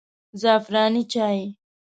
زعفراني 0.41 1.03
چای 1.11 1.41